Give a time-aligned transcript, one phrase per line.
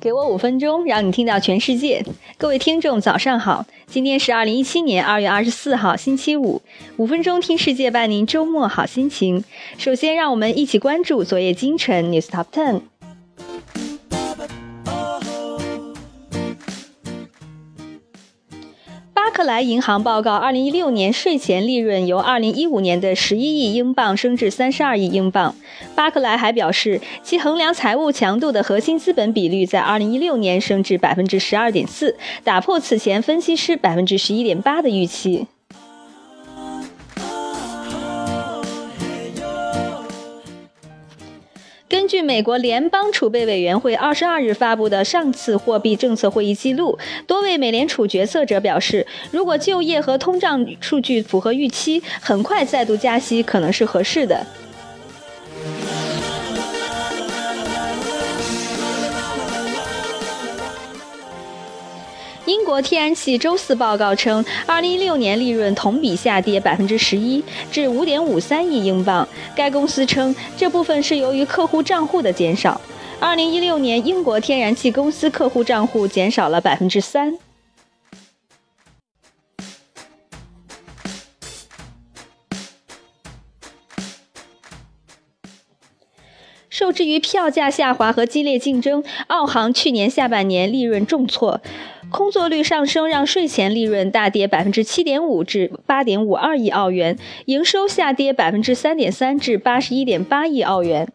[0.00, 2.02] 给我五分钟，让你听到全世界。
[2.38, 3.66] 各位听众，早上好！
[3.86, 6.62] 今天是二零一七年二月二十四号，星期五。
[6.96, 9.44] 五分钟听世界，伴您周末好心情。
[9.76, 12.80] 首先，让我们一起关注昨夜今晨 News Top Ten。
[19.30, 25.54] 巴克莱银行报告，二零一六年税前利润由二零一五年的十一亿英镑升至三十二亿英镑。
[25.94, 35.46] 巴克莱还表示，其衡量财务强度的核心资本比率在二零一六年升至百分之十二点四，打破此前分析师百分之十一点八的预期。
[42.10, 54.44] 据美国联邦储备委员会二十二日发布的上次货币政策会议记录，多位美联储决策者表示，如果就业和通胀数据符合预期，很快再度加息可能是合适的。
[62.46, 69.28] 英国天然气周四报告称，2016年利润同比下跌11%至5.53亿英镑。
[69.54, 72.80] 该公司称，这部分是由于客户账户的减少。
[73.20, 77.49] 2016年英国天然气公司客户账户减少了3%。
[86.80, 91.60] 受制于票价下滑和激烈竞争，澳航去年下半年利润重挫。
[92.08, 101.06] 空座率上升让税前利润大跌百分之七点五至八点五二亿澳元，营收下跌百分之三点三至八十一点八亿澳元。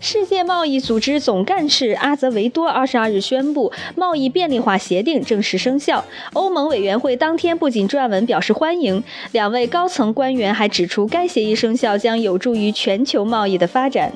[0.00, 6.04] 世界贸易组织总干事阿泽维多二十二日宣布，贸易便利化协定正式生效。
[6.34, 14.12] 欧盟委员会当天不仅撰文表示欢迎，两位高层官员还指出，该协议生效将有助于全球贸易的发展。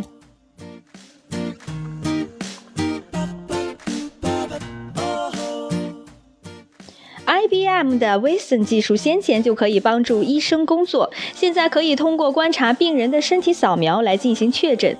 [7.53, 14.97] B M 的 Watson 技术先前就可以帮助医生工作，现在可以通过观察病人的身体扫描来进行确诊。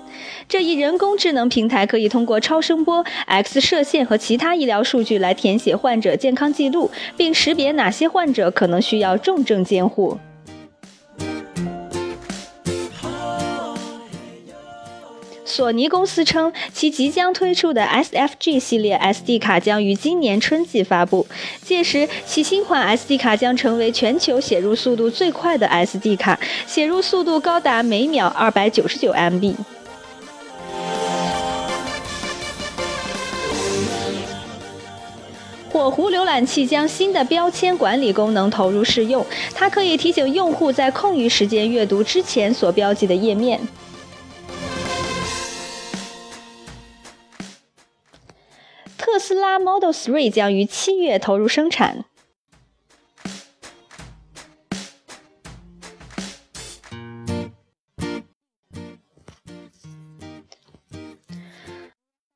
[0.47, 10.19] 这一人工智能平台可以通过超声波、X 射线和其他医疗数据来填写患者健康记录，并识别哪些患者可能需要重症监护。
[15.55, 21.27] 索尼公司称，其即将推出的 SFG 系列 SD 卡将于今年春季发布，
[21.63, 29.53] 届时其新款 SD 卡将成为全球写入速度最快的 SD 卡，写入速度高达每秒二百九十九 MB。
[35.71, 43.59] 火狐浏览器将新的标签管理功能投入试用，它可以提醒用户在空余时间阅读之前所标记的页面。
[49.23, 52.03] 特斯拉 Model 3将于七月投入生产。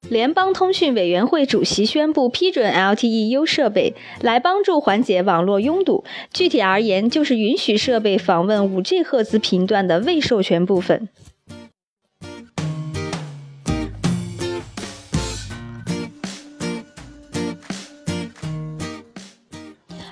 [0.08, 6.06] 联邦通讯委员会主席宣布批准 LTE-U 设备，来帮助缓解网络拥堵。
[6.32, 11.10] 具体而言，就是允许设备访问 5G 赫兹频段的未授权部分。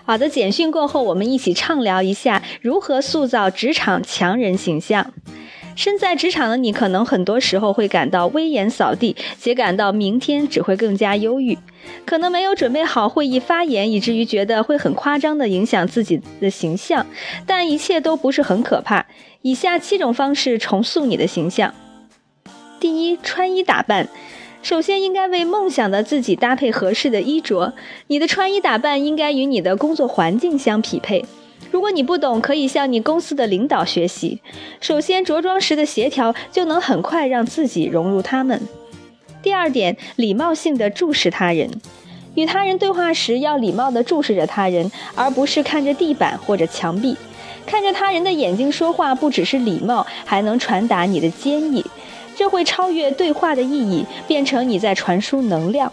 [0.08, 5.12] 好的，简讯过后，我们一起畅聊一下如何塑造职场强人形象。
[5.76, 11.58] 身在职场的你，可能很多时候会感到威严扫地，且感到明天只会更加忧郁。
[12.06, 17.04] 可能没有准备好会议发言，以至于觉得会很夸张的影响自己的形象。
[17.48, 19.08] 但一切都不是很可怕。
[19.42, 21.74] 以下七种方式重塑你的形象：
[22.80, 24.08] 第一，穿衣打扮。
[24.66, 27.76] 首先，应该为梦想的自己搭配合适的衣着。
[28.08, 31.24] 你的穿衣打扮应该与你的工作环境相匹配。
[31.70, 34.42] 如果你不懂，可以向你公司的领导学习。
[34.82, 38.60] 首先，着装时的协调就能很快让自己融入他们。
[39.44, 41.70] 第二点，礼貌性的注视他人。
[42.34, 47.16] 与他人对话时，要礼貌地注视着他人，而不是看着地板或者墙壁。
[47.68, 51.86] 看着他人的眼睛说话，不只是礼貌，还能传达你的坚毅。
[52.36, 55.92] 这会超越对话的意义，变成你在传输能量。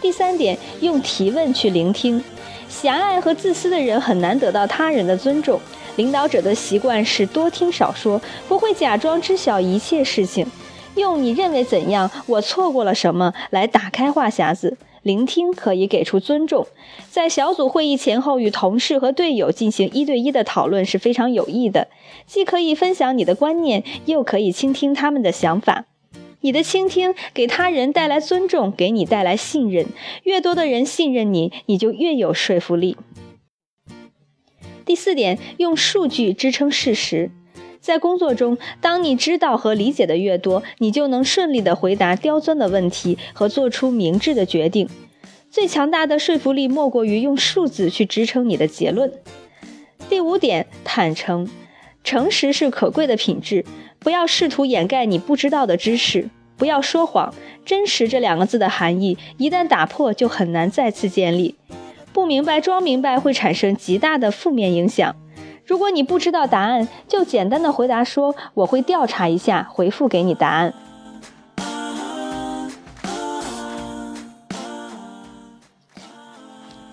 [0.00, 2.22] 第三点，用提问去聆听。
[2.68, 5.60] 狭隘和自私的人很难得到他人的尊重。
[5.96, 10.46] 领导者的习惯是多听少说，不会假装知晓一切事情。
[10.94, 14.76] 用你认为怎样，我错过了什么来打开话匣子。
[15.08, 16.66] 聆听可以给出尊重。
[17.10, 21.88] 在小组会议前后与同事和队友进行一对一的讨论是非常有益的，
[22.26, 25.86] 既可以分享你的观念，又可以倾听他们的想法。
[26.42, 29.86] 你的倾听给他人带来尊重，给你带来信任。
[30.24, 32.98] 越多的人信任你，你就越有说服力。
[34.84, 37.30] 第四点，用数据支撑事实。
[37.88, 44.86] 在工作中，当你知道和理解的越多，你就能顺利地回答刁钻的问题和做出明智的决定。
[45.50, 49.10] 最强大的说服力莫过于用数字去支撑你的结论。
[50.10, 51.48] 第五点，坦诚，
[52.04, 53.64] 诚实是可贵的品质。
[53.98, 57.32] 不要试图掩盖你不知道的知识，不要说谎。
[57.64, 61.54] 真实这两个字的含义一旦打破，就很难再次建立。
[62.12, 65.16] 不明白装明白会产生极大的负面影响。
[65.68, 70.72] 如果你不知道答案，就简单的回答说：“我会调查一下，回复给你答案。”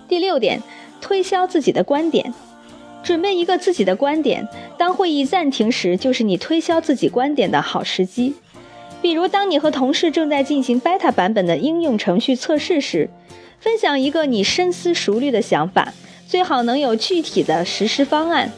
[0.10, 0.62] 第六点，
[1.00, 2.34] 推销自己的观点。
[3.02, 4.46] 准备一个自己的观点。
[4.78, 8.36] 当会议暂停时，就是你推销自己观点的好时机。
[9.02, 13.10] 比如，当你和同事正在进行 beta 版本的应用程序测试时，
[13.58, 15.94] 分享一个你深思熟虑的想法，
[16.28, 18.52] 最好能有具体的实施方案。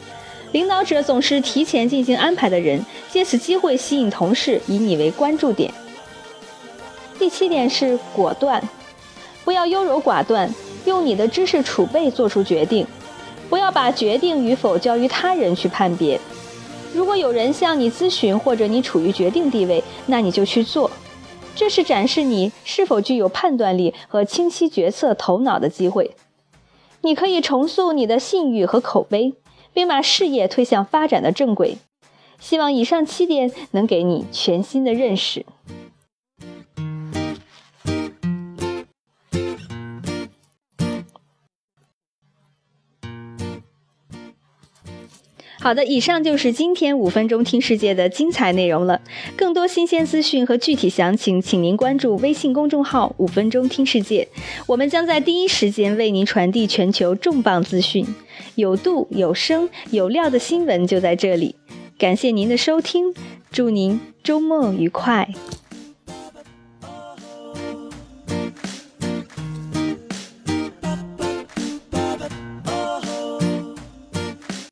[0.53, 5.71] 领导者总是提前进行安排的人，借此机会吸引同事，以你为关注点。
[7.19, 8.61] 第七点是果断，
[9.44, 10.53] 不要优柔寡断，
[10.85, 12.85] 用你的知识储备做出决定。
[13.49, 16.19] 不要把决定与否交于他人去判别。
[16.94, 20.91] 如果有人向你咨询，或者你处于决定地位，那你就去做。
[21.55, 26.11] 这是展示你是否具有判断力和清晰决策头脑的机会。
[27.01, 29.33] 你可以重塑你的信誉和口碑，
[29.77, 31.77] 并把事业推向发展的正轨。
[32.39, 35.45] 希望以上七点能给你全新的认识。
[45.67, 49.01] 好的，以上就是今天五分钟听世界的精彩内容了。
[49.35, 54.25] 更多新鲜资讯和具体详情，请您关注微信公众号“五分钟听世界”，
[54.65, 58.07] 我们将在第一时间为您传递全球重磅资讯，
[58.55, 61.53] 有度、有声、有料的新闻就在这里。
[61.97, 63.13] 感谢您的收听，
[63.51, 65.27] 祝您周末愉快。